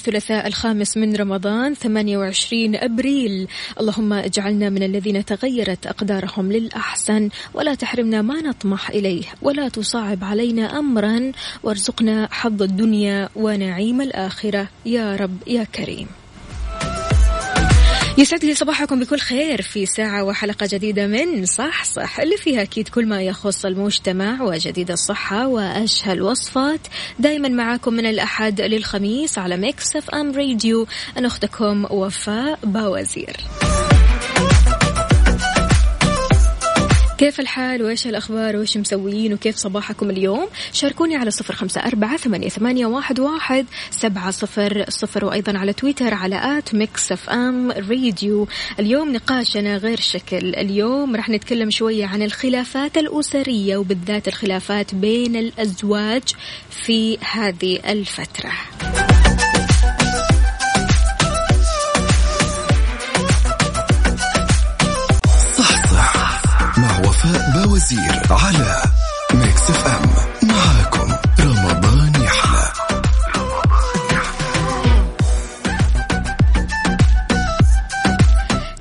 [0.00, 3.48] الثلاثاء الخامس من رمضان 28 أبريل.
[3.80, 10.78] اللهم اجعلنا من الذين تغيرت أقدارهم للأحسن ولا تحرمنا ما نطمح إليه ولا تصعب علينا
[10.78, 11.32] أمرا.
[11.62, 14.68] وارزقنا حظ الدنيا ونعيم الآخرة.
[14.86, 16.19] يا رب يا كريم.
[18.20, 23.06] يسعد لي صباحكم بكل خير في ساعة وحلقة جديدة من صحصح اللي فيها أكيد كل
[23.06, 26.80] ما يخص المجتمع وجديد الصحة وأشهى الوصفات
[27.18, 33.36] دايما معاكم من الأحد للخميس على Mix FM Radio أنا أختكم وفاء باوزير.
[37.20, 42.86] كيف الحال؟ وإيش الأخبار؟ وإيش مسويين؟ وكيف صباحكم اليوم؟ شاركوني على صفر خمسة أربعة ثمانية,
[42.86, 50.00] واحد, سبعة صفر صفر وأيضا على تويتر على at Mix FM Radio اليوم نقاشنا غير
[50.00, 50.54] شكل.
[50.54, 56.22] اليوم راح نتكلم شوية عن الخلافات الأسرية وبالذات الخلافات بين الأزواج
[56.70, 58.52] في هذه الفترة.
[67.24, 68.82] وفاء باوزير على
[69.34, 70.48] Mix FM.
[70.48, 72.72] معاكم رمضان يحلى.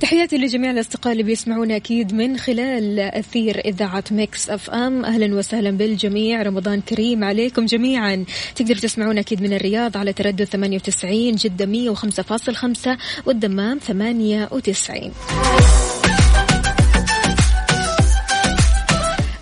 [0.01, 5.05] تحياتي لجميع الأصدقاء اللي بيسمعونا أكيد من خلال أثير إذاعة Mix FM.
[5.05, 6.41] أهلا وسهلا بالجميع.
[6.41, 8.25] رمضان كريم عليكم جميعا.
[8.55, 15.11] تقدروا تسمعونا أكيد من الرياض على تردد 98 جدة 105.5 والدمام 98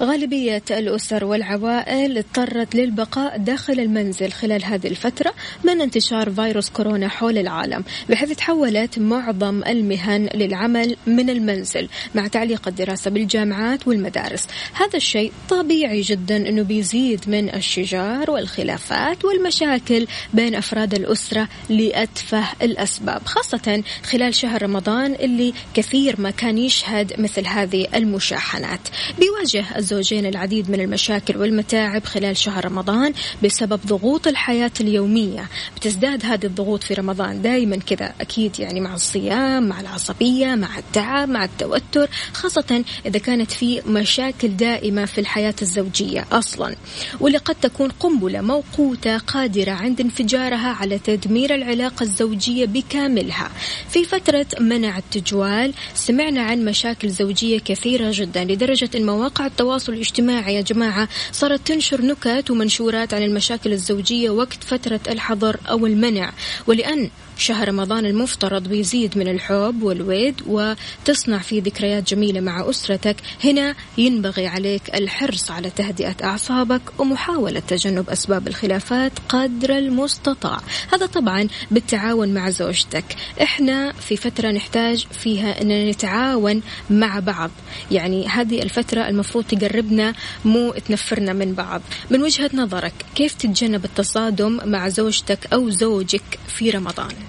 [0.01, 7.37] غالبية الأسر والعوائل اضطرت للبقاء داخل المنزل خلال هذه الفترة من انتشار فيروس كورونا حول
[7.37, 14.47] العالم بحيث تحولت معظم المهن للعمل من المنزل مع تعليق الدراسة بالجامعات والمدارس.
[14.73, 23.21] هذا الشيء طبيعي جدا أنه بيزيد من الشجار والخلافات والمشاكل بين أفراد الأسرة لأتفه الأسباب
[23.25, 28.79] خاصة خلال شهر رمضان اللي كثير ما كان يشهد مثل هذه المشاحنات.
[29.19, 35.49] بيواجه الزوجين العديد من المشاكل والمتاعب خلال شهر رمضان بسبب ضغوط الحياة اليومية.
[35.75, 41.29] بتزداد هذه الضغوط في رمضان دائما كذا أكيد يعني مع الصيام مع العصبية مع التعب
[41.29, 46.75] مع التوتر خاصة إذا كانت في مشاكل دائمة في الحياة الزوجية أصلا.
[47.19, 53.49] واللي قد تكون قنبلة موقوتة قادرة عند انفجارها على تدمير العلاقة الزوجية بكاملها.
[53.89, 59.93] في فترة منع التجوال سمعنا عن مشاكل زوجية كثيرة جدا لدرجة أن مواقع التواصل التواصل
[59.93, 66.31] الاجتماعي يا جماعة صارت تنشر نكت ومنشورات عن المشاكل الزوجية وقت فترة الحظر أو المنع.
[66.67, 73.15] ولأن شهر رمضان المفترض بيزيد من الحب والود وتصنع فيه ذكريات جميلة مع أسرتك.
[73.43, 80.59] هنا ينبغي عليك الحرص على تهدئة أعصابك ومحاولة تجنب أسباب الخلافات قدر المستطاع.
[80.93, 83.05] هذا طبعا بالتعاون مع زوجتك.
[83.41, 87.51] إحنا في فترة نحتاج فيها أن نتعاون مع بعض.
[87.91, 90.13] يعني هذه الفترة المفروض تقربنا
[90.45, 91.81] مو تنفرنا من بعض.
[92.11, 97.26] من وجهة نظرك كيف تتجنب التصادم مع زوجتك أو زوجك في رمضان؟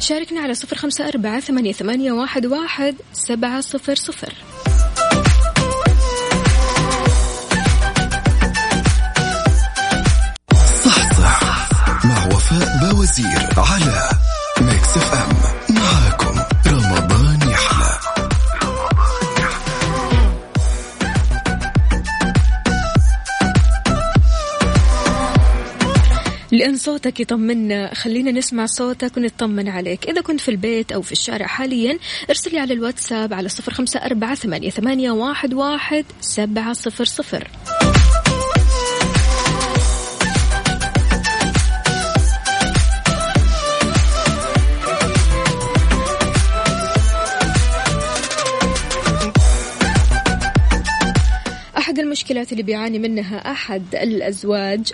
[0.00, 4.32] شاركنا على صفر خمسة أربعة ثمانية, ثمانية واحد, واحد سبعة صفر صفر.
[10.84, 11.68] صح صح.
[12.04, 14.08] مع وفاء بوزير على
[14.60, 15.35] Mix FM.
[26.66, 30.08] لأن صوتك يطمنا خلينا نسمع صوتك ونطمن عليك.
[30.08, 31.98] إذا كنت في البيت أو في الشارع حاليا
[32.30, 37.48] ارسل لي على الواتساب على صفر خمسة أربعة ثمانية واحد, واحد سبعة صفر صفر.
[52.00, 54.92] المشكلات اللي بيعاني منها أحد الأزواج.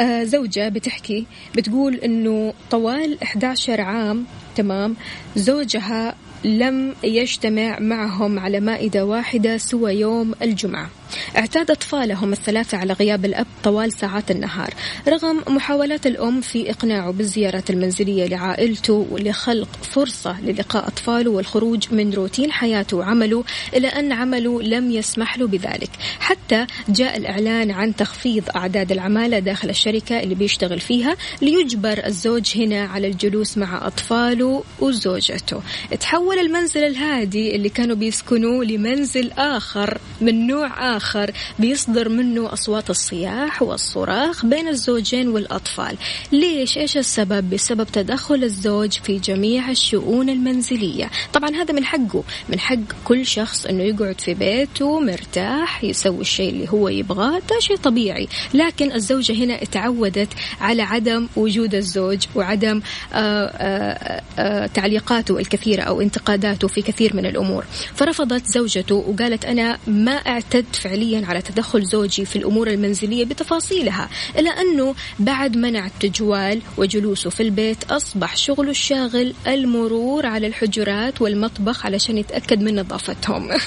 [0.00, 1.26] آه زوجة بتحكي
[1.56, 4.24] بتقول أنه طوال 11 عام
[4.56, 4.96] تمام
[5.36, 6.14] زوجها
[6.44, 10.90] لم يجتمع معهم على مائدة واحدة سوى يوم الجمعة.
[11.36, 14.74] اعتاد أطفالهم الثلاثة على غياب الأب طوال ساعات النهار
[15.08, 22.52] رغم محاولات الأم في إقناعه بالزيارات المنزلية لعائلته ولخلق فرصة للقاء أطفاله والخروج من روتين
[22.52, 23.44] حياته وعمله
[23.76, 25.90] إلى أن عمله لم يسمح له بذلك.
[26.20, 32.84] حتى جاء الإعلان عن تخفيض أعداد العمالة داخل الشركة اللي بيشتغل فيها ليجبر الزوج هنا
[32.84, 35.62] على الجلوس مع أطفاله وزوجته.
[36.00, 41.01] تحول المنزل الهادي اللي كانوا بيسكنوه لمنزل آخر من نوع آخر.
[41.02, 45.96] آخر بيصدر منه أصوات الصياح والصراخ بين الزوجين والأطفال
[46.32, 52.60] ليش؟ إيش السبب؟ بسبب تدخل الزوج في جميع الشؤون المنزلية طبعا هذا من حقه من
[52.60, 57.76] حق كل شخص أنه يقعد في بيته مرتاح يسوي الشيء اللي هو يبغاه ده شيء
[57.76, 60.28] طبيعي لكن الزوجة هنا تعودت
[60.60, 62.80] على عدم وجود الزوج وعدم
[63.12, 67.64] آآ آه، آآ آه، آآ آه، تعليقاته الكثيرة أو انتقاداته في كثير من الأمور
[67.94, 74.08] فرفضت زوجته وقالت أنا ما اعتدت فعليا على تدخل زوجي في الأمور المنزلية بتفاصيلها
[74.38, 81.86] إلا أنه بعد منع التجوال وجلوسه في البيت أصبح شغله الشاغل المرور على الحجرات والمطبخ
[81.86, 83.48] علشان يتأكد من نظافتهم.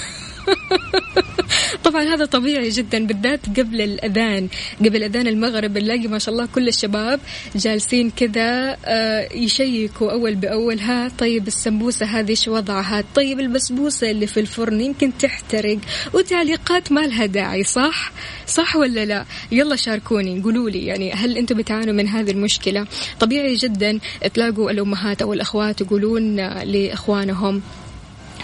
[1.83, 4.47] طبعا هذا طبيعي جدا بالذات قبل الأذان.
[4.79, 7.19] قبل أذان المغرب بنلاقي ما شاء الله كل الشباب
[7.55, 10.79] جالسين كذا آه، يشيكوا أول بأول.
[10.79, 15.77] ها طيب السمبوسة هذه شو وضعها؟ طيب البسبوسة اللي في الفرن يمكن تحترق.
[16.13, 18.11] وتعليقات ما لها داعي صح؟
[18.47, 22.87] صح ولا لا؟ يلا شاركوني قولوا لي يعني هل أنتم بتعانوا من هذه المشكلة؟
[23.19, 23.99] طبيعي جدا
[24.33, 27.61] تلاقوا الأمهات أو الأخوات يقولون لإخوانهم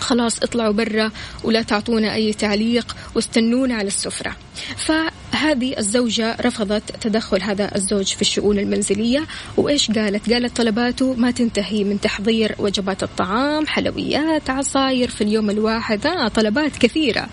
[0.01, 1.12] خلاص اطلعوا برا
[1.44, 4.36] ولا تعطونا أي تعليق واستنونا على السفرة.
[4.77, 9.25] فهذه الزوجة رفضت تدخل هذا الزوج في الشؤون المنزلية
[9.57, 16.07] وإيش قالت؟ قالت طلباته ما تنتهي من تحضير وجبات الطعام حلويات عصاير في اليوم الواحد.
[16.07, 17.27] آه طلبات كثيرة.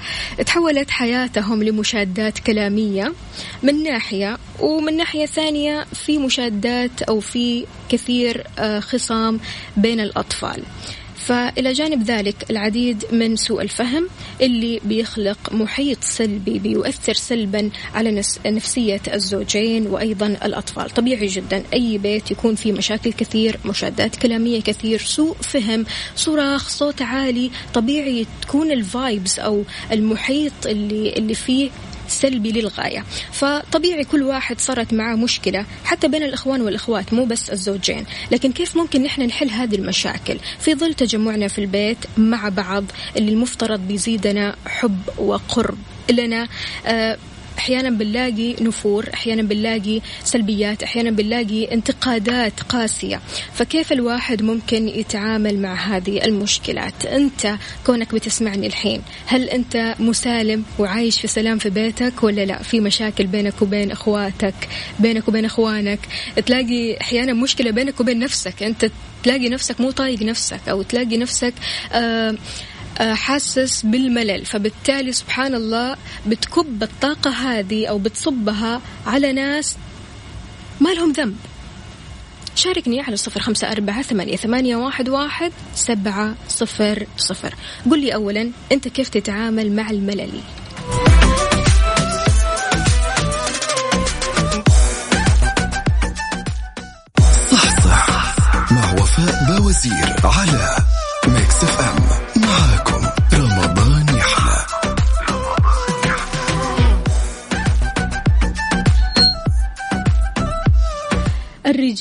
[0.46, 3.12] تحولت حياتهم لمشادات كلامية
[3.62, 9.40] من ناحية ومن ناحية ثانية في مشادات أو في كثير آه، خصام
[9.76, 10.62] بين الأطفال.
[11.28, 14.08] فإلى جانب ذلك العديد من سوء الفهم
[14.40, 20.90] اللي بيخلق محيط سلبي بيؤثر سلبا على نفسية الزوجين وأيضا الأطفال.
[20.90, 21.62] طبيعي جدا.
[21.72, 25.84] أي بيت يكون فيه مشاكل كثير مشادات كلامية كثير سوء فهم
[26.16, 31.70] صراخ صوت عالي طبيعي تكون الفايبس أو المحيط اللي, اللي فيه
[32.08, 33.04] سلبي للغاية.
[33.32, 38.04] فطبيعي كل واحد صارت معاه مشكلة حتى بين الإخوان والإخوات مو بس الزوجين.
[38.30, 42.84] لكن كيف ممكن نحن نحل هذه المشاكل؟ في ظل تجمعنا في البيت مع بعض
[43.16, 45.78] اللي المفترض بيزيدنا حب وقرب
[46.10, 46.48] لنا
[46.86, 47.18] آه
[47.58, 53.20] أحيانا بنلاقي نفور أحيانا بنلاقي سلبيات أحيانا بنلاقي انتقادات قاسية.
[53.52, 57.54] فكيف الواحد ممكن يتعامل مع هذه المشكلات؟ أنت
[57.86, 63.26] كونك بتسمعني الحين هل أنت مسالم وعايش في سلام في بيتك ولا لا؟ في مشاكل
[63.26, 64.54] بينك وبين أخواتك
[64.98, 65.98] بينك وبين أخوانك.
[66.46, 68.62] تلاقي أحيانا مشكلة بينك وبين نفسك.
[68.62, 68.90] أنت
[69.22, 71.54] تلاقي نفسك مو طايق نفسك أو تلاقي نفسك
[71.92, 72.34] آه
[72.98, 74.44] حاسس بالملل.
[74.44, 75.96] فبالتالي سبحان الله
[76.26, 79.76] بتكب الطاقة هذه أو بتصبها على ناس
[80.80, 81.36] ما لهم ذنب.
[82.54, 87.54] شاركني على صفر خمسة أربعة ثمانية, ثمانية واحد, واحد سبعة صفر صفر.
[87.90, 90.40] قل لي أولا أنت كيف تتعامل مع الملل؟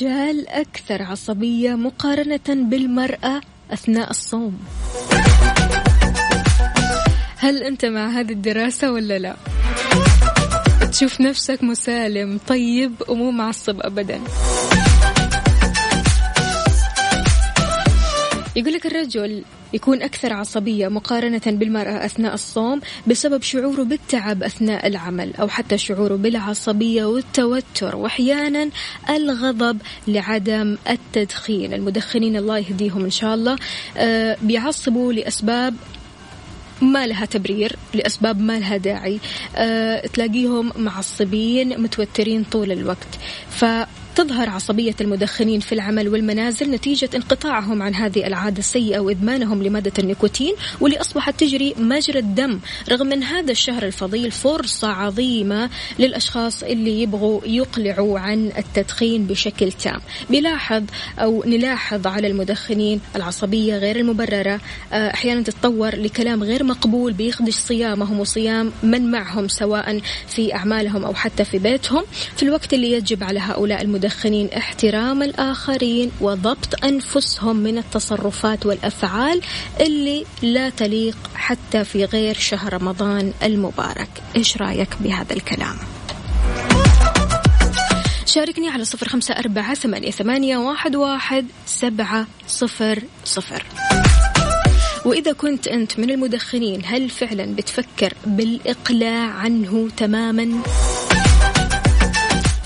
[0.02, 3.40] الرجال أكثر عصبية مقارنة بالمرأة
[3.70, 4.58] أثناء الصوم
[7.38, 9.36] هل أنت مع هذه الدراسة ولا لا؟
[10.92, 14.20] تشوف نفسك مسالم طيب ومو معصب أبدا
[18.58, 25.36] يقول لك الرجل يكون أكثر عصبية مقارنة بالمرأة أثناء الصوم بسبب شعوره بالتعب أثناء العمل
[25.36, 28.70] أو حتى شعوره بالعصبية والتوتر وأحيانا
[29.10, 31.72] الغضب لعدم التدخين.
[31.72, 33.56] المدخنين الله يهديهم إن شاء الله.
[33.96, 35.74] آه، بيعصبوا لأسباب
[36.82, 39.20] ما لها تبرير لأسباب ما لها داعي.
[39.56, 43.18] أه تلاقيهم معصبين متوترين طول الوقت.
[44.18, 50.54] تظهر عصبية المدخنين في العمل والمنازل نتيجة انقطاعهم عن هذه العادة السيئة وإدمانهم لمادة النيكوتين
[50.80, 52.60] واللي أصبحت تجري مجرى الدم.
[52.88, 60.00] رغم من هذا الشهر الفضيل فرصة عظيمة للأشخاص اللي يبغوا يقلعوا عن التدخين بشكل تام.
[60.30, 60.84] بيلاحظ
[61.18, 64.60] أو نلاحظ على المدخنين العصبية غير المبررة
[64.92, 71.14] آه، أحيانا تتطور لكلام غير مقبول بيخدش صيامهم وصيام من معهم سواء في أعمالهم أو
[71.14, 72.04] حتى في بيتهم.
[72.36, 74.07] في الوقت اللي يجب على هؤلاء المدخنين
[74.56, 79.40] احترام الآخرين وضبط أنفسهم من التصرفات والأفعال
[79.80, 84.08] اللي لا تليق حتى في غير شهر رمضان المبارك.
[84.36, 85.76] إيش رأيك بهذا الكلام؟
[88.26, 89.74] شاركني على صفر خمسة أربعة
[90.10, 93.62] ثمانية, واحد سبعة صفر صفر.
[95.04, 100.62] وإذا كنت أنت من المدخنين هل فعلا بتفكر بالإقلاع عنه تماما؟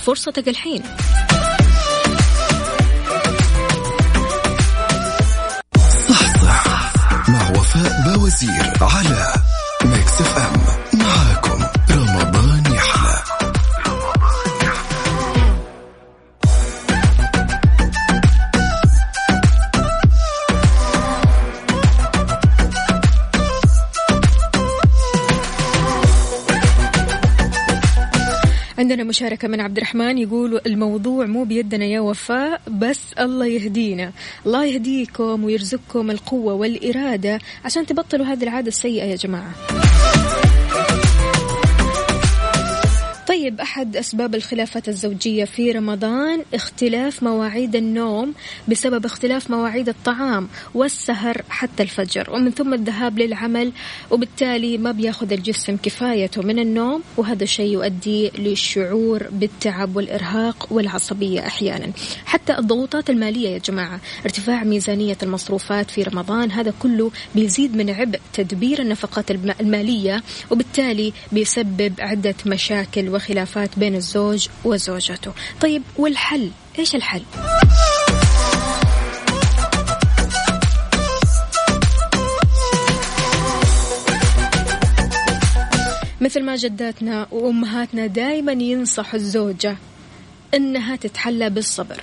[0.04, 0.82] فرصتك الحين.
[7.76, 9.32] وفاء باوزير على
[9.84, 10.61] Mix FM
[28.82, 34.12] عندنا مشاركة من عبد الرحمن يقول الموضوع مو بيدنا يا وفاء بس الله يهدينا.
[34.46, 39.81] الله يهديكم ويرزقكم القوة والإرادة عشان تبطلوا هذه العادة السيئة يا جماعة.
[43.42, 48.34] طيب أحد أسباب الخلافات الزوجية في رمضان اختلاف مواعيد النوم
[48.68, 53.72] بسبب اختلاف مواعيد الطعام والسهر حتى الفجر ومن ثم الذهاب للعمل
[54.10, 61.92] وبالتالي ما بياخذ الجسم كفايته من النوم وهذا الشيء يؤدي للشعور بالتعب والإرهاق والعصبية أحيانا.
[62.24, 68.20] حتى الضغوطات المالية يا جماعة ارتفاع ميزانية المصروفات في رمضان هذا كله بيزيد من عبء
[68.32, 73.31] تدبير النفقات المالية وبالتالي بيسبب عدة مشاكل وخلافات
[73.76, 75.32] بين الزوج وزوجته.
[75.60, 77.22] طيب والحل؟ إيش الحل؟
[86.20, 89.76] مثل ما جداتنا وأمهاتنا دائما ينصحوا الزوجة
[90.54, 92.00] أنها تتحلى بالصبر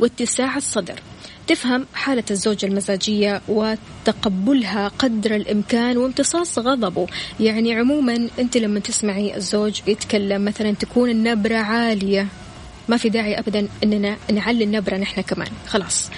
[0.00, 1.00] واتساع الصدر.
[1.46, 7.06] تفهم حالة الزوجة المزاجية وتقبلها قدر الإمكان وامتصاص غضبه.
[7.40, 12.28] يعني عموما أنت لما تسمعي الزوج يتكلم مثلا تكون النبرة عالية.
[12.88, 15.48] ما في داعي أبدا أننا نعلي النبرة نحن كمان.
[15.66, 16.10] خلاص.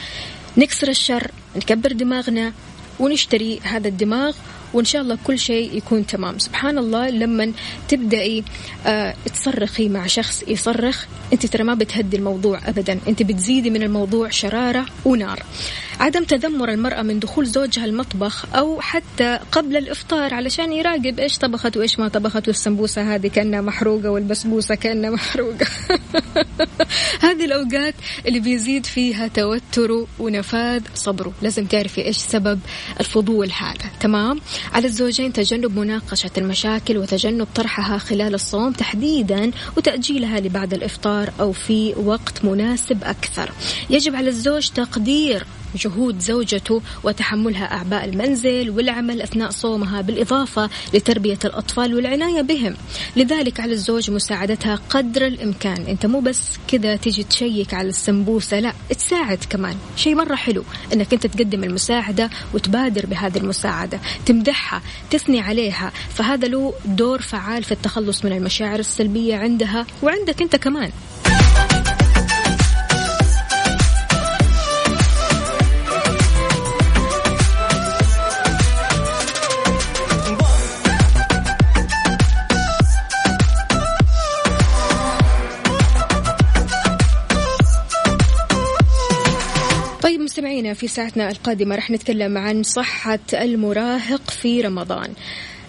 [0.57, 2.53] نكسر الشر نكبر دماغنا
[3.01, 4.37] ونشتري هذا الدماغ
[4.75, 6.39] وإن شاء الله كل شيء يكون تمام.
[6.39, 7.53] سبحان الله لما
[7.89, 8.45] تبدأي
[8.87, 13.01] آه تصرخي مع شخص يصرخ أنت ترى ما بتهدي الموضوع أبدا.
[13.09, 15.43] أنت بتزيدي من الموضوع شرارة ونار.
[16.01, 21.77] عدم تذمر المرأة من دخول زوجها المطبخ أو حتى قبل الإفطار علشان يراقب إيش طبخت
[21.77, 25.67] وإيش ما طبخت والسمبوسة هذه كأنها محروقة والبسبوسة كأنها محروقة.
[27.27, 27.95] هذه الأوقات
[28.27, 31.33] اللي بيزيد فيها توتره ونفاذ صبره.
[31.43, 32.61] لازم تعرفي إيش سبب
[33.01, 33.91] الفضول هذا.
[34.01, 34.41] تمام؟
[34.73, 41.95] على الزوجين تجنب مناقشة المشاكل وتجنب طرحها خلال الصوم تحديدا وتأجيلها لبعد الإفطار أو في
[41.95, 43.53] وقت مناسب أكثر.
[43.91, 45.47] يجب على الزوج تقدير
[45.77, 52.77] جهود زوجته وتحملها أعباء المنزل والعمل أثناء صومها بالإضافة لتربية الأطفال والعناية بهم.
[53.17, 55.87] لذلك على الزوج مساعدتها قدر الإمكان.
[55.87, 59.77] أنت مو بس كذا تيجي تشيك على السمبوسة لا تساعد كمان.
[59.97, 65.93] شيء مرة حلو أنك أنت تقدم المساعدة وتبادر بهذه المساعدة تمدحها تثني عليها.
[66.15, 70.91] فهذا له دور فعال في التخلص من المشاعر السلبية عندها وعندك أنت كمان.
[90.49, 91.77] مستمعينا في ساعتنا القادمة.
[91.77, 95.13] رح نتكلم عن صحة المراهق في رمضان.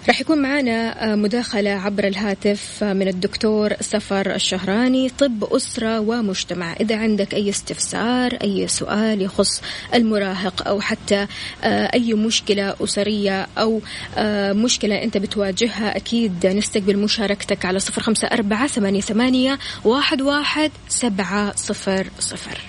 [0.09, 6.73] رح يكون معنا مداخلة عبر الهاتف من الدكتور سفر الشهراني طب أسرة ومجتمع.
[6.73, 9.61] إذا عندك أي استفسار أي سؤال يخص
[9.93, 11.27] المراهق أو حتى
[11.63, 13.81] أي مشكلة أسرية أو
[14.53, 21.55] مشكلة أنت بتواجهها أكيد نستقبل مشاركتك على صفر خمسة أربعة ثمانية, ثمانية واحد, واحد سبعة
[21.55, 22.68] صفر صفر.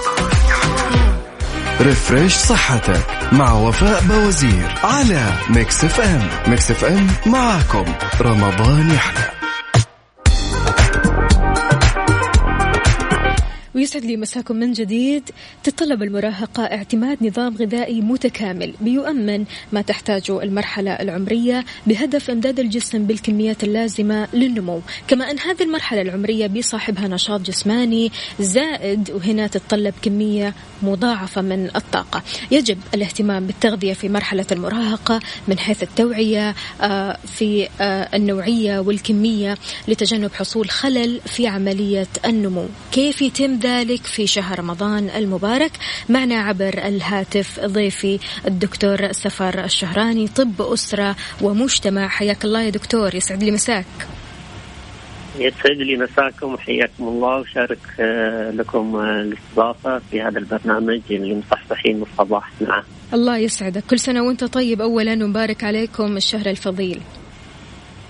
[1.81, 6.29] Refresh صحتك مع وفاء باوزير على Mix FM.
[6.47, 7.85] Mix FM معاكم.
[8.21, 9.40] رمضان يحلى.
[13.95, 15.29] ويسعد لي مساكم من جديد.
[15.63, 23.63] تتطلب المراهقة اعتماد نظام غذائي متكامل بيؤمن ما تحتاجه المرحلة العمرية بهدف إمداد الجسم بالكميات
[23.63, 24.81] اللازمة للنمو.
[25.07, 32.23] كما أن هذه المرحلة العمرية بيصاحبها نشاط جسماني زائد وهنا تتطلب كمية مضاعفة من الطاقة.
[32.51, 39.57] يجب الاهتمام بالتغذية في مرحلة المراهقة من حيث التوعية آه، في آه، النوعية والكمية
[39.87, 42.65] لتجنب حصول خلل في عملية النمو.
[42.91, 45.71] كيف يتم ذلك؟ في شهر رمضان المبارك.
[46.09, 52.07] معنا عبر الهاتف ضيفي الدكتور سفر الشهراني طب أسرة ومجتمع.
[52.07, 53.85] حياك الله يا دكتور يسعد لي مساك.
[55.39, 57.39] يسعد لي مساكم وحياكم الله.
[57.39, 62.83] وشارك آه، لكم آه، الاستضافة في هذا البرنامج اللي مصحصحين الصباح نعم
[63.13, 63.83] الله يسعدك.
[63.89, 64.81] كل سنة وأنت طيب.
[64.81, 67.01] أولا ومبارك عليكم الشهر الفضيل.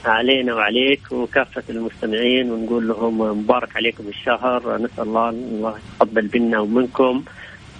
[0.05, 7.23] علينا وعليك وكافة المستمعين ونقول لهم مبارك عليكم الشهر نسأل الله الله يتقبل منا ومنكم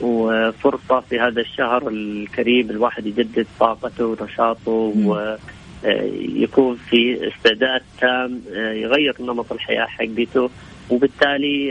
[0.01, 9.51] وفرصة في هذا الشهر الكريم الواحد يجدد طاقته ونشاطه ويكون في استعداد تام يغير نمط
[9.51, 10.49] الحياة حقته
[10.89, 11.67] وبالتالي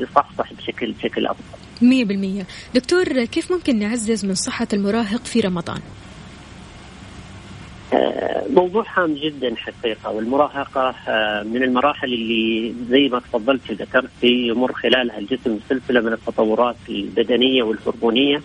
[0.00, 2.42] يصحصح بشكل بشكل أفضل.
[2.42, 2.44] 100%
[2.74, 5.80] دكتور كيف ممكن نعزز من صحة المراهق في رمضان؟
[8.50, 15.18] موضوع هام جدا حقيقة والمراهقة آه، من المراحل اللي زي ما تفضلت وذكرتي يمر خلالها
[15.18, 18.42] الجسم سلسلة من التطورات البدنية والهرمونية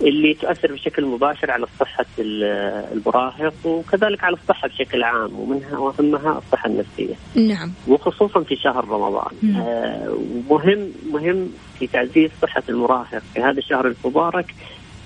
[0.00, 6.68] اللي تؤثر بشكل مباشر على صحة المراهق وكذلك على الصحة بشكل عام ومنها وأهمها الصحة
[6.68, 7.14] النفسية.
[7.34, 7.72] نعم.
[7.88, 9.32] وخصوصا في شهر رمضان.
[9.56, 10.18] آه
[10.50, 14.54] مهم مهم في تعزيز صحة المراهق في هذا الشهر المبارك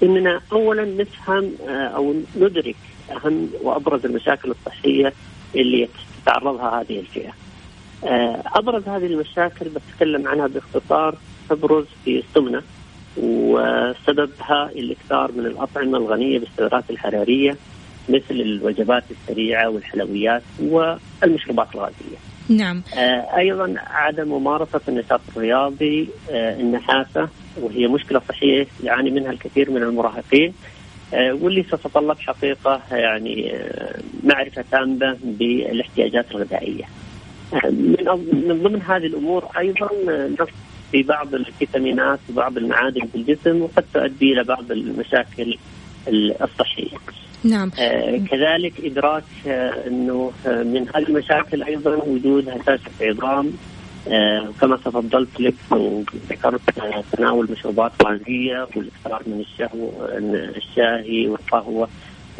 [0.03, 2.77] إننا اولا نفهم آه أو ندرك
[3.11, 5.13] اهم وأبرز المشاكل الصحية
[5.55, 5.89] اللي
[6.23, 7.33] تتعرضها هذه الفئة.
[8.05, 11.15] آه، أبرز هذه المشاكل بتكلم عنها باختصار
[11.51, 12.63] تبرز في السمنه
[13.17, 17.57] وسببها الاكثار من الأطعمة الغنية بالسعرات الحرارية
[18.09, 22.19] مثل الوجبات السريعة والحلويات والمشروبات الغازية.
[22.49, 22.83] نعم.
[22.99, 27.29] آه، أيضا عدم ممارسة النشاط الرياضي آه، النحاسه
[27.61, 30.55] وهي مشكلة صحية يعاني منها الكثير من المراهقين
[31.13, 36.85] واللي تتطلب حقيقة يعني آه، معرفة تامة بالاحتياجات الغذائية.
[37.55, 38.07] آه، من
[38.49, 40.53] من ضمن هذه الأمور أيضا نقص
[40.93, 45.59] في بعض الفيتامينات وبعض المعادن في الجسم وقد تؤدي إلى بعض المشاكل
[46.43, 46.99] الصحية.
[47.45, 47.71] نعم.
[47.79, 53.70] آه كذلك إدراك آه إنه من هذه المشاكل أيضا وجود هشاشه عظام آه
[54.61, 59.91] كما تفضلت لك وذكرت آه تناول مشروبات غازية والاكثار من الشهو
[60.57, 61.89] الشاهي والقهوة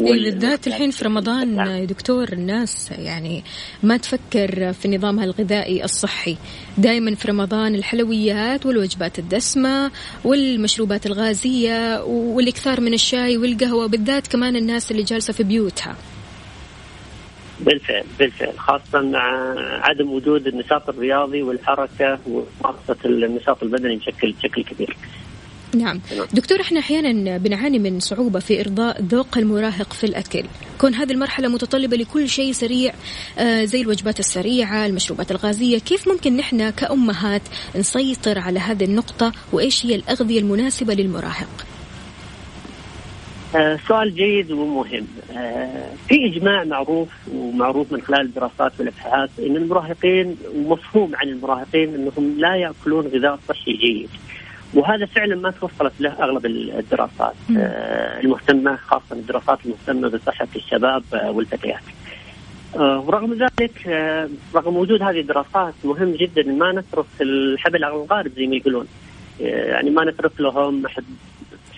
[0.01, 3.45] إيه بالذات الحين في رمضان يا دكتور الناس يعني
[3.83, 6.37] ما تفكر في نظامها الغذائي الصحي.
[6.79, 9.91] دائما في رمضان الحلويات والوجبات الدسمة
[10.25, 15.97] والمشروبات الغازية والإكثار من الشاي والقهوة بالذات كمان الناس اللي جالسة في بيوتها.
[17.65, 18.59] بالفعل بالفعل.
[18.59, 24.97] خاصة مع عدم وجود النشاط الرياضي والحركة وممارسة النشاط البدني بشكل بشكل كبير.
[25.75, 26.01] نعم.
[26.33, 30.45] دكتور إحنا أحيانا بنعاني من صعوبة في إرضاء ذوق المراهق في الأكل.
[30.79, 32.95] كون هذه المرحلة متطلبة لكل شيء سريع
[33.39, 37.43] آه زي الوجبات السريعة المشروبات الغازية كيف ممكن نحن كأمهات
[37.77, 41.67] نسيطر على هذه النقطة؟ وإيش هي الأغذية المناسبة للمراهق؟
[43.89, 51.17] سؤال جيد ومهم آه في إجماع معروف ومعروف من خلال الدراسات والأبحاث أن المراهقين ومفهوم
[51.17, 54.09] عن المراهقين أنهم لا يأكلون غذاء صحي جيد
[54.75, 61.31] وهذا فعلا ما توصلت له أغلب الدراسات آه المهتمة خاصة الدراسات المهتمة بصحة الشباب آه
[61.31, 61.83] والفتيات.
[62.77, 68.33] آه ورغم ذلك آه رغم وجود هذه الدراسات مهم جدا ما نترك الحبل على الغارب
[68.37, 68.87] زي ما يقولون.
[69.41, 70.83] آه يعني ما نترك لهم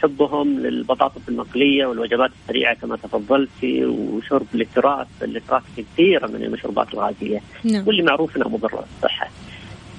[0.03, 7.87] حبهم للبطاطس المقليه والوجبات السريعة كما تفضلتي وشرب الاكتراث، الاكتراث كثيره من المشروبات الغازية نعم.
[7.87, 9.31] واللي معروف انها مضره بالصحه.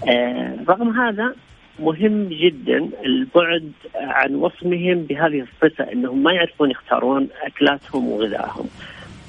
[0.07, 1.35] آه رغم هذا
[1.79, 8.67] مهم جدا البعد عن وصمهم بهذه الصفة أنهم ما يعرفون يختارون أكلاتهم وغذائهم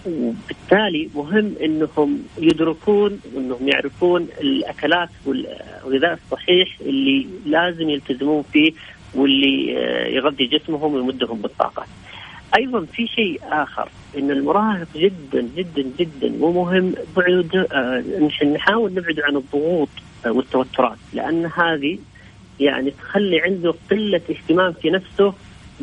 [0.07, 8.73] وبالتالي مهم إنهم يدركون وإنهم يعرفون الأكلات والغذاء الصحيح اللي لازم يلتزمون فيه
[9.17, 11.87] واللي آه، يغذي جسمهم ويمدهم بالطاقة.
[12.57, 19.37] أيضا في شيء آخر إن المراهق جدا جدا جدا ومهم بعد آه، نحاول نبعد عن
[19.37, 19.89] الضغوط
[20.27, 21.99] والتوترات لأن هذه
[22.61, 25.35] يعني تخلي عنده قلة اهتمام في نفسه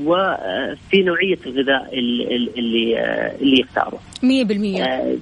[0.01, 5.17] وفي نوعية الغذاء اللي اللي, يختاره 100% آه،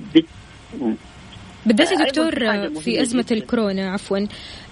[1.66, 2.32] بالذات يا دكتور
[2.80, 4.20] في أزمة الكورونا عفوا.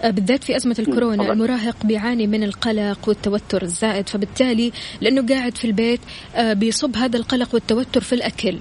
[0.04, 4.71] آه، بالذات في أزمة الكورونا المراهق بيعاني من القلق والتوتر الزائد فبالتالي
[5.02, 6.00] لأنه قاعد في البيت
[6.36, 8.58] آه، بيصب هذا القلق والتوتر في الأكل.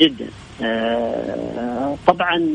[0.00, 0.28] جدا.
[2.06, 2.52] طبعا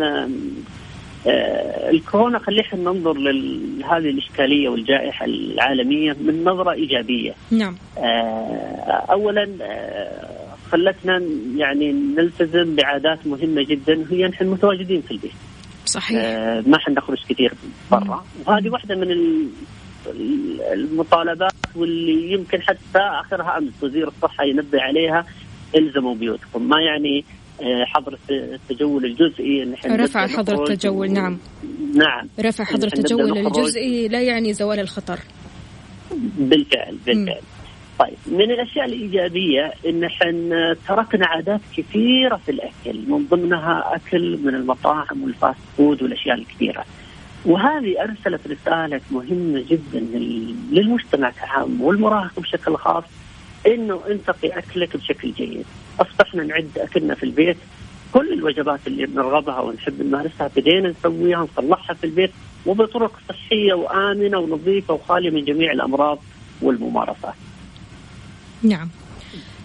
[1.27, 7.33] آه، الكورونا خلينا ننظر لهذه الإشكالية والجائحة العالمية من نظرة إيجابية.
[7.51, 7.75] نعم.
[9.09, 9.49] اولا
[10.73, 11.21] خلتنا
[11.55, 15.31] يعني نلتزم بعادات مهمة جدا هي نحن متواجدين في البيت.
[15.85, 16.17] صحيح.
[16.67, 17.53] ما حنخرج كثير
[17.91, 18.25] برا.
[18.47, 19.07] وهذه واحدة من
[20.73, 25.25] المطالبات واللي يمكن حتى آخرها أمس وزير الصحة ينبه عليها
[25.75, 26.69] إلزموا بيوتكم.
[26.69, 27.25] ما يعني
[27.61, 31.37] آه، حظر التجول الجزئي نحن رفع حظر التجول نعم.
[31.95, 32.27] نعم.
[32.39, 35.19] رفع حظر التجول الجزئي لا يعني زوال الخطر.
[36.37, 37.41] بالفعل بالفعل.
[37.99, 44.55] طيب من الأشياء الإيجابية إن إحنا تركنا عادات كثيرة في الأكل من ضمنها أكل من
[44.55, 46.85] المطاعم وال fast food والأشياء الكثيرة.
[47.45, 49.99] وهذه أرسلت رسالة مهمة جدا
[50.71, 53.03] للمجتمع كعام والمراهق بشكل خاص
[53.67, 55.65] إنه انتقي أكلك بشكل جيد.
[55.99, 57.57] أصبحنا نعد أكلنا في البيت.
[58.13, 62.31] كل الوجبات اللي بنرغبها ونحب نمارسها بدينا نسويها نصلحها في البيت
[62.65, 66.19] وبطرق صحية وآمنة ونظيفة وخالية من جميع الأمراض
[66.61, 67.33] والممارسات.
[68.63, 68.89] نعم.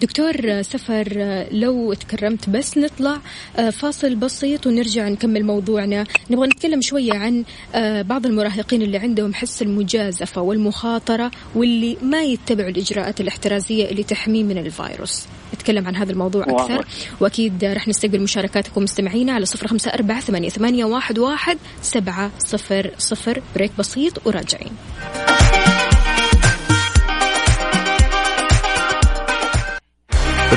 [0.01, 1.07] دكتور سفر
[1.51, 3.17] لو تكرمت بس نطلع
[3.57, 6.05] آه، فاصل بسيط ونرجع نكمل موضوعنا.
[6.29, 7.43] نبغى نتكلم شوية عن
[7.75, 14.43] آه، بعض المراهقين اللي عندهم حس المجازفة والمخاطرة واللي ما يتبعوا الإجراءات الاحترازية اللي تحميه
[14.43, 15.25] من الفيروس.
[15.55, 16.85] نتكلم عن هذا الموضوع أكثر.
[17.19, 22.91] وأكيد رح نستقبل مشاركاتكم مستمعينا على صفر خمسة أربعة ثمانية, ثمانية واحد, واحد سبعة صفر
[22.97, 23.41] صفر.
[23.55, 24.71] بريك بسيط وراجعين.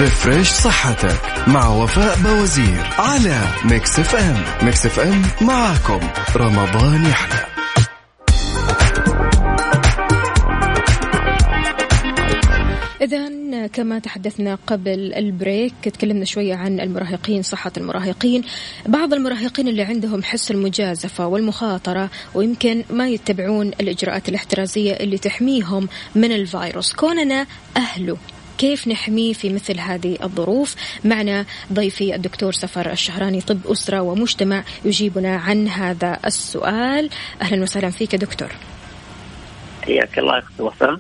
[0.03, 4.67] Refresh صحتك مع وفاء باوزير على Mix FM.
[4.67, 6.01] Mix FM معاكم.
[6.37, 7.47] رمضان يحلى.
[13.03, 18.43] إذا كما تحدثنا قبل ال break تكلمنا شوية عن المراهقين صحة المراهقين.
[18.87, 26.33] بعض المراهقين اللي عندهم حس المجازفة والمخاطرة ويمكن ما يتبعون الإجراءات الاحترازية اللي تحميهم من
[26.33, 26.93] الفيروس.
[26.93, 28.17] كوننا أهله.
[28.59, 35.37] كيف نحميه في مثل هذه الظروف؟ معنا ضيفي الدكتور سفر الشهراني طب أسرة ومجتمع يجيبنا
[35.37, 37.11] عن هذا السؤال.
[37.43, 38.49] أهلا وسهلا فيك دكتور.
[39.85, 40.97] حياك الله أختي وفاء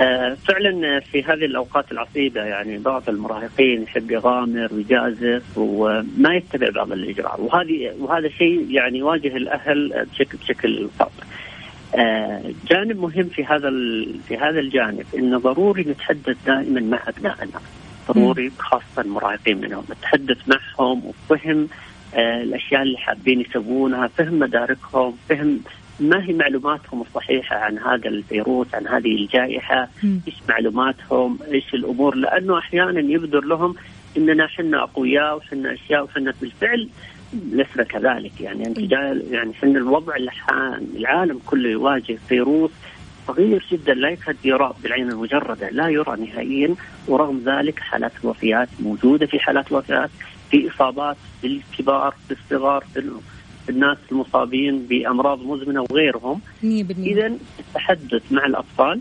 [0.00, 6.92] آه فعلا في هذه الأوقات العصيبة يعني بعض المراهقين يحب يغامر ويجازف وما يتبع بعض
[6.92, 7.40] الإجراءات.
[7.40, 11.10] وهذه وهذا شيء يعني يواجه الأهل بشكل بشكل صعب.
[11.94, 13.70] آه، جانب مهم في هذا
[14.28, 17.60] في هذا الجانب إنه ضروري نتحدث دائما مع ابنائنا
[18.12, 19.84] ضروري خاصة المراهقين منهم.
[19.90, 21.68] نتحدث معهم وفهم
[22.14, 25.60] آه، الأشياء اللي حابين يسوونها فهم مداركهم فهم
[26.00, 32.58] ما هي معلوماتهم الصحيحة عن هذا الفيروس عن هذه الجائحة إيش معلوماتهم إيش الأمور؟ لأنه
[32.58, 33.74] أحيانا يبدر لهم
[34.16, 36.88] إننا إحنا أقوياء وحنا أشياء وحنا بالفعل
[37.32, 38.40] لسنا كذلك.
[38.40, 38.78] يعني أنت
[39.30, 42.70] يعني إحنا الوضع الحان العالم كله يواجه فيروس
[43.26, 46.74] صغير جدا لا يكاد يرى بالعين المجردة لا يرى نهائيا
[47.08, 50.10] ورغم ذلك حالات الوفيات موجودة في حالات الوفيات
[50.50, 52.84] في إصابات بالكبار بالصغار
[53.66, 56.40] بالناس المصابين بأمراض مزمنة وغيرهم.
[57.06, 59.00] اذا التحدث مع الأطفال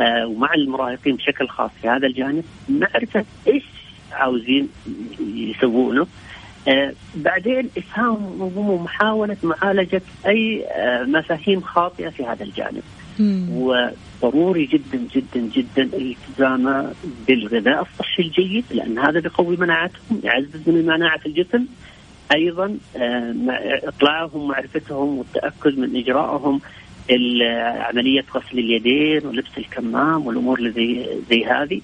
[0.00, 3.64] آه ومع المراهقين بشكل خاص في هذا الجانب معرفه إيش
[4.12, 4.68] عاوزين
[5.20, 6.06] يسوونه.
[7.14, 12.82] بعدين افهام ومحاولة معالجة أي آه مفاهيم خاطئة في هذا الجانب.
[13.50, 16.92] وضروري جدا جدا جدا الالتزام
[17.28, 21.66] بالغذاء الصحي الجيد لأن هذا بيقوي مناعتهم يعزز من المناعه في الجسم.
[22.34, 23.34] أيضا آه
[23.84, 26.60] اطلاعهم معرفتهم والتأكد من اجرائهم
[27.80, 31.80] عملية غسل اليدين ولبس الكمام والأمور اللي زي زي هذه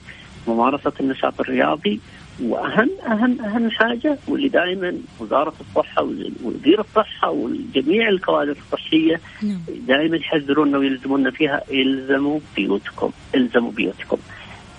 [0.48, 2.00] ممارسة النشاط الرياضي
[2.42, 6.02] واهم اهم أهم حاجة واللي دائما وزارة الصحة
[6.42, 9.60] ووزير الصحة وجميع الكوادر الصحية نعم.
[9.86, 14.18] دائما يحذرونا ويلزمونا فيها إلزموا بيوتكم إلزموا بيوتكم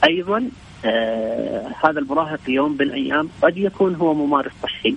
[0.03, 0.49] أيضا
[0.85, 4.95] آه هذا المراهق يوم من الأيام قد يكون هو ممارس صحي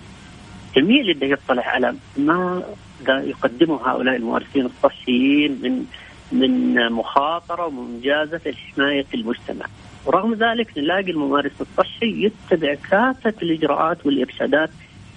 [0.77, 2.62] جميل انه يطلع على ما
[3.09, 5.85] يقدمه هؤلاء الممارسين الصحيين من
[6.33, 9.66] من مخاطرة ومجازفه لحماية المجتمع.
[10.07, 14.71] ورغم ذلك نلاقي الممارس الصحي يتبع كافة الإجراءات والإرشادات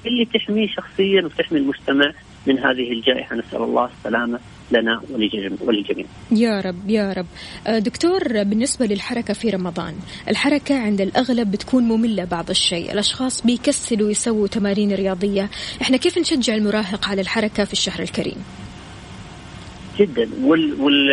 [0.06, 2.12] اللي تحميه شخصيا وتحمي المجتمع
[2.48, 4.40] من هذه الجائحة نسأل الله السلامة
[4.72, 5.02] لنا
[5.62, 6.06] وللجميع.
[6.32, 7.26] يا رب يا رب.
[7.68, 9.96] آه، دكتور بالنسبة للحركة في رمضان،
[10.30, 15.50] الحركة عند الأغلب بتكون مملة بعض الشيء، الأشخاص بيكسلوا يسووا تمارين رياضية،
[15.82, 18.38] إحنا كيف نشجع المراهق على الحركة في الشهر الكريم؟
[20.00, 21.12] جدا وال وال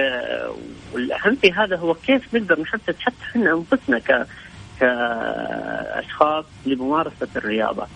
[0.95, 4.27] والأهم في هذا هو كيف نقدر نحسس حتى إحنا أنفسنا ك
[4.81, 7.87] كأشخاص لممارسة الرياضة.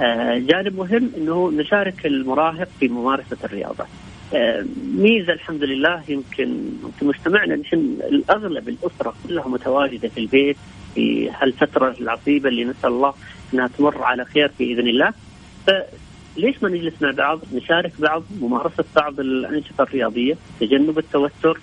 [0.00, 3.84] آه، جانب مهم إنه نشارك المراهق في ممارسة الرياضة.
[4.34, 7.76] آه، ميزة الحمد لله يمكن في مجتمعنا نحن
[8.10, 10.56] الأغلب الأسرة كلها متواجدة في البيت
[10.94, 13.14] في هالفترة العصيبة اللي نسأل الله
[13.54, 15.12] إنها تمر على خير باذن الله.
[16.36, 21.60] ليش ما نجلس مع بعض نشارك بعض ممارسة بعض الأنشطة الرياضية تجنب التوتر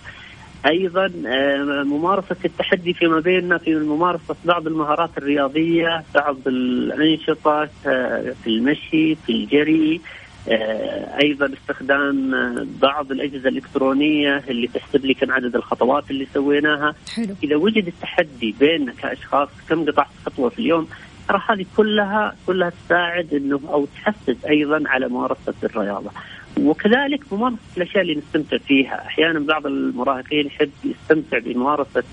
[0.65, 8.47] أيضا آه، ممارسة التحدي فيما بيننا في ممارسة بعض المهارات الرياضية بعض الأنشطة آه، في
[8.47, 10.01] المشي في الجري
[10.49, 12.31] آه، أيضا استخدام
[12.81, 17.35] بعض الأجهزة الإلكترونية اللي تحسب لي كم عدد الخطوات اللي سويناها حلو.
[17.43, 20.87] إذا وجد التحدي بيننا كأشخاص كم قطعت خطوة في اليوم
[21.29, 26.11] ترى هذه كلها كلها تساعد إنه أو تحفز أيضا على ممارسة الرياضة.
[26.57, 32.03] وكذلك ممارسة الأشياء اللي نستمتع فيها، أحيانا بعض المراهقين يحب يستمتع بممارسة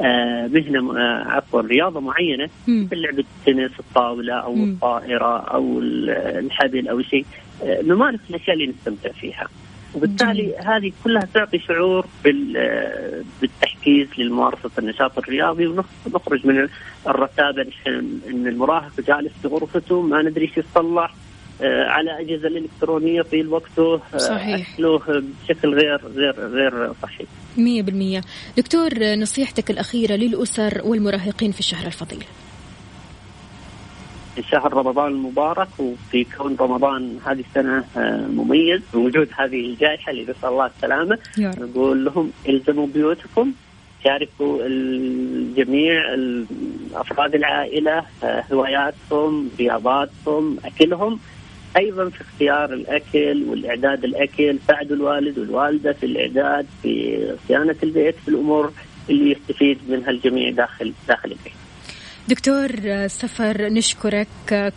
[0.00, 4.70] آه مهنة آه عفوا رياضة معينة مثل لعبة التنس الطاولة أو مم.
[4.72, 7.26] الطائرة أو الحبل أو شيء
[7.62, 9.48] آه نمارس الأشياء اللي نستمتع فيها.
[9.94, 10.54] وبالتالي جميل.
[10.66, 12.06] هذه كلها تعطي شعور
[13.40, 16.68] بالتحفيز لممارسه النشاط الرياضي ونخرج من
[17.08, 21.14] الرتابه إن المراهق جالس في غرفته ما ندري إيش يصلح
[21.66, 24.72] على أجهزة الإلكترونية طيل وقته آه، صحيح.
[24.74, 24.98] اكله
[25.44, 28.24] بشكل غير غير غير صحي 100%
[28.56, 32.24] دكتور نصيحتك الأخيرة للأسر والمراهقين في الشهر الفضيل.
[34.34, 40.22] في شهر رمضان المبارك وفي كون رمضان هذه السنة آه، مميز بوجود هذه الجائحة اللي
[40.22, 41.18] نسأل الله السلامة.
[41.38, 43.52] نقول لهم إلزموا بيوتكم
[44.04, 46.02] شاركوا الجميع
[46.94, 48.04] أفراد العائلة
[48.52, 51.18] هواياتهم رياضاتهم أكلهم.
[51.76, 58.28] أيضا في اختيار الأكل والإعداد الأكل ساعدوا الوالد والوالدة في الإعداد في صيانة البيت في
[58.28, 58.72] الأمور
[59.10, 61.52] اللي يستفيد منها الجميع داخل داخل البيت.
[62.28, 62.68] دكتور
[63.06, 64.28] سفر نشكرك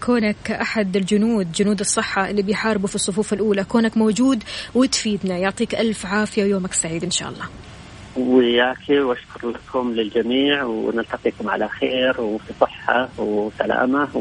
[0.06, 4.44] كونك أحد الجنود جنود الصحة اللي بيحاربوا في الصفوف الأولى كونك موجود
[4.76, 7.46] وتفيدنا يعطيك ألف عافية ويومك سعيد إن شاء الله.
[8.18, 14.18] وياك وأشكر لكم للجميع ونلتقيكم على خير وفي صحة وسلامة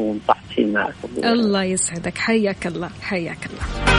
[0.59, 1.09] معكم.
[1.17, 3.93] الله يسعدك حياك الله حياك الله.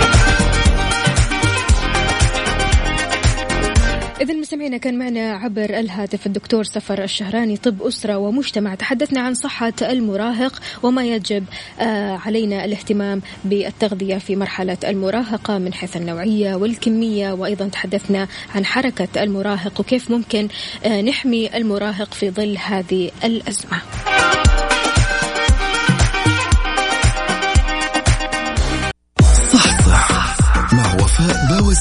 [4.21, 9.73] إذا مستمعينا كان معنا عبر الهاتف الدكتور سفر الشهراني طب أسرة ومجتمع تحدثنا عن صحة
[9.83, 11.45] المراهق وما يجب
[11.81, 19.23] آه، علينا الاهتمام بالتغذية في مرحلة المراهقة من حيث النوعية والكمية وأيضا تحدثنا عن حركة
[19.23, 20.49] المراهق وكيف ممكن
[20.85, 23.79] آه، نحمي المراهق في ظل هذه الأزمة.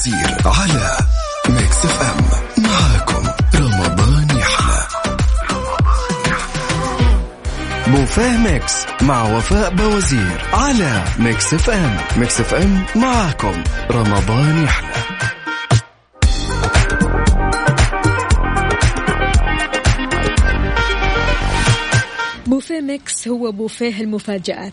[0.04, 0.96] باوزير على
[1.48, 2.24] Mix FM
[2.64, 4.86] معاكم رمضان يحلى
[7.86, 14.94] بوفيه Mix مع وفاء باوزير على Mix FM Mix FM معاكم رمضان يحلى
[22.46, 24.72] بوفيه Mix هو بوفيه المفاجآت.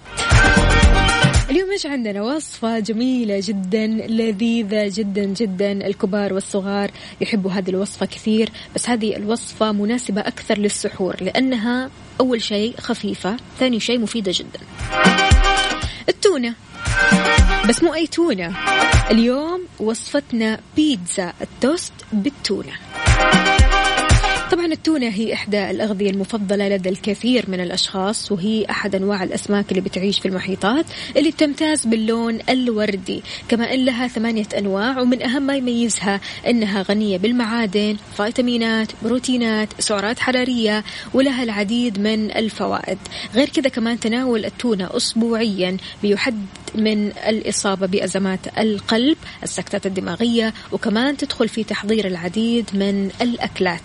[1.52, 5.72] اليوم إيش عندنا؟ وصفة جميلة جدا لذيذة جدا جدا.
[5.72, 12.76] الكبار والصغار يحبوا هذه الوصفة كثير بس هذه الوصفة مناسبة أكثر للسحور لأنها أول شيء
[12.80, 14.60] خفيفة ثاني شيء مفيدة جدا.
[16.10, 16.54] التونة.
[17.70, 18.54] بس مو أي تونة.
[19.12, 22.74] اليوم وصفتنا بيتزا التوست بالتونة.
[24.52, 29.82] طبعا التونة هي إحدى الأغذية المفضلة لدى الكثير من الأشخاص وهي أحد أنواع الأسماك اللي
[29.82, 30.86] بتعيش في المحيطات
[31.18, 33.24] اللي تمتاز باللون الوردي.
[33.50, 40.20] كما أن لها ثمانية أنواع ومن أهم ما يميزها أنها غنية بالمعادن فيتامينات بروتينات سعرات
[40.20, 40.84] حرارية
[41.14, 42.98] ولها العديد من الفوائد.
[43.36, 51.50] غير كذا كمان تناول التونة أسبوعيا بيحد من الإصابة بأزمات القلب السكتات الدماغية وكمان تدخل
[51.50, 53.82] في تحضير العديد من الأكلات.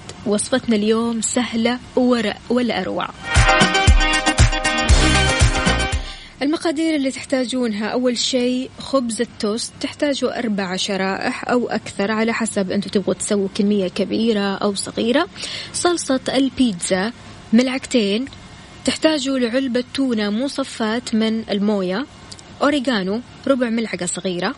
[0.56, 3.08] قصتنا اليوم سهلة وورق ولا أروع
[6.42, 12.90] المقادير اللي تحتاجونها أول شيء خبز التوست تحتاجوا أربع شرائح أو أكثر على حسب أنتم
[12.90, 15.28] تبغوا تسووا كمية كبيرة أو صغيرة.
[15.72, 17.12] صلصة البيتزا
[17.52, 18.24] ملعقتين
[18.84, 22.06] تحتاجوا لعلبة تونة مصفات من الموية
[22.62, 24.54] أوريغانو ربع ملعقة صغيرة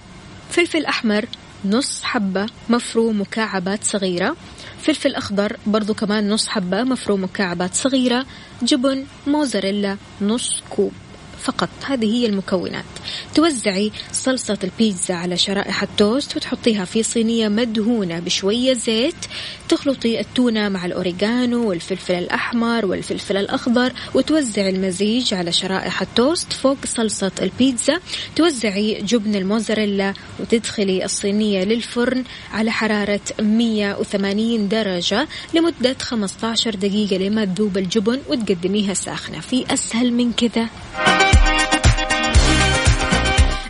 [0.51, 1.25] فلفل أحمر
[1.65, 4.37] نص حبة مفروم مكعبات صغيرة.
[4.81, 8.27] فلفل أخضر برضو كمان نص حبة مفروم مكعبات صغيرة.
[8.63, 10.93] جبن موزاريلا نص كوب.
[11.43, 11.69] فقط.
[11.87, 12.85] هذه هي المكونات.
[13.35, 19.15] توزعي صلصة البيتزا على شرائح التوست وتحطيها في صينية مدهونة بشوية زيت.
[19.69, 27.33] تخلطي التونة مع الأوريغانو والفلفل الأحمر والفلفل الأخضر وتوزعي المزيج على شرائح التوست فوق صلصة
[27.43, 28.01] البيتزا.
[28.37, 37.79] توزعي جبن الموزاريلا وتدخلي الصينية للفرن على حرارة 180 درجة لمدة 15 دقيقة لما تذوب
[37.79, 39.41] الجبن وتقدميها ساخنة.
[39.41, 40.69] في أسهل من كذا.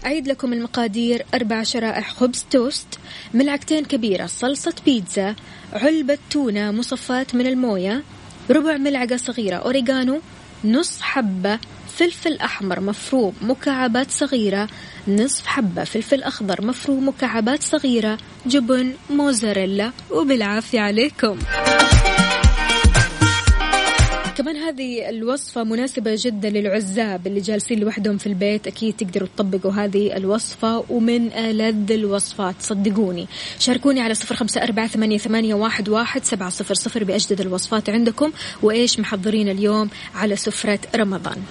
[0.08, 1.26] أعيد لكم المقادير.
[1.34, 2.86] أربع شرائح خبز توست
[3.34, 5.34] ملعقتين كبيرة صلصة بيتزا
[5.72, 8.02] علبة تونة مصفات من الموية
[8.50, 10.20] ربع ملعقة صغيرة أوريغانو
[10.64, 11.58] نص حبة
[11.96, 14.68] فلفل أحمر مفروم مكعبات صغيرة
[15.08, 21.38] نصف حبة فلفل أخضر مفروم مكعبات صغيرة جبن موزاريلا وبالعافية عليكم.
[24.38, 28.66] كمان هذه الوصفة مناسبة جدا للعزاب اللي جالسين لوحدهم في البيت.
[28.66, 32.54] أكيد تقدروا تطبقوا هذه الوصفة ومن ألذ الوصفات.
[32.60, 33.26] صدقوني.
[33.58, 38.32] شاركوني على صفر خمسة أربعة ثمانية, واحد, واحد سبعة صفر صفر بأجدد الوصفات عندكم.
[38.62, 41.42] وإيش محضرين اليوم على سفرة رمضان.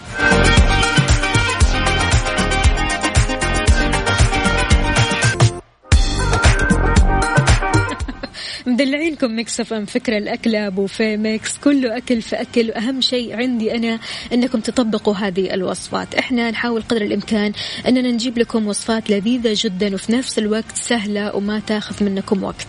[8.78, 12.70] مدلعينكم Mix FM فكرة الأكلة بوفيه Mix كله أكل في أكل.
[12.70, 14.00] وأهم شيء عندي أنا
[14.34, 16.16] أنكم تطبقوا هذه الوصفات.
[16.16, 17.52] إحنا نحاول قدر الإمكان
[17.88, 22.68] أننا نجيب لكم وصفات لذيذة جدا وفي نفس الوقت سهلة وما تاخذ منكم وقت.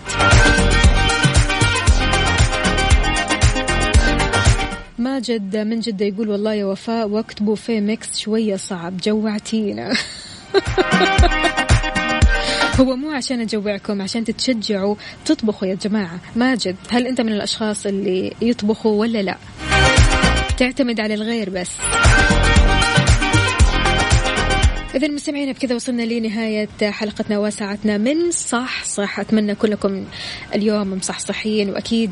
[4.98, 8.96] ماجد من جدة يقول والله يا وفاء وقت بوفيه ميكس شوية صعب.
[8.96, 9.92] جوعتينا.
[12.80, 16.20] هو مو عشان أجوعكم عشان تتشجعوا تطبخوا يا جماعة.
[16.36, 19.36] ماجد هل أنت من الأشخاص اللي يطبخوا ولا لا؟
[20.58, 21.70] تعتمد على الغير بس.
[24.94, 29.20] إذا مستمعينا بكذا وصلنا لنهاية حلقتنا وساعتنا من صح صح.
[29.20, 30.04] أتمنى كلكم
[30.54, 32.10] اليوم مصحصحين وأكيد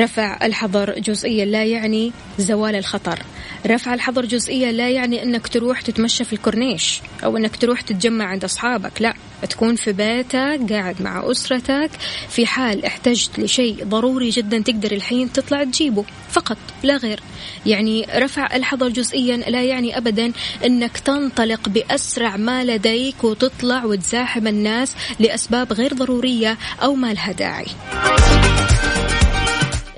[0.00, 3.18] رفع الحظر جزئيا لا يعني زوال الخطر.
[3.66, 8.44] رفع الحظر جزئيا لا يعني أنك تروح تتمشى في الكورنيش أو أنك تروح تتجمع عند
[8.44, 9.14] أصحابك لا.
[9.44, 11.90] تكون في بيتك قاعد مع أسرتك.
[12.28, 16.04] في حال احتجت لشيء ضروري جدا تقدر الحين تطلع تجيبه.
[16.30, 17.20] فقط لا غير.
[17.66, 20.32] يعني رفع الحظر جزئيا لا يعني أبدا
[20.64, 27.66] أنك تنطلق بأسرع ما لديك وتطلع وتزاحم الناس لأسباب غير ضرورية أو ما لها داعي.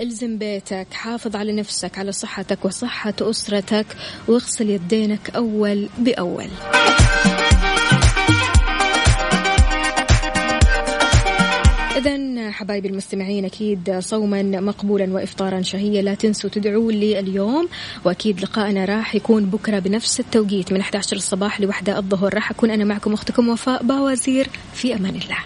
[0.00, 3.87] إلزم بيتك حافظ على نفسك على صحتك وصحة أسرتك
[4.28, 6.48] واغسل يدينك أول بأول.
[12.07, 16.03] إذا حبايبي المستمعين أكيد صوما مقبولا وإفطارا شهيا.
[16.03, 17.69] لا تنسوا تدعوا لي اليوم
[18.05, 22.35] وأكيد لقائنا راح يكون بكرة بنفس التوقيت من 11 الصباح لوحدة الظهر.
[22.35, 25.38] راح أكون أنا معكم أختكم وفاء باوزير في أمان الله.